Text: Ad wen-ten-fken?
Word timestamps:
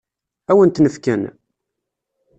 Ad 0.51 0.55
wen-ten-fken? 0.57 1.21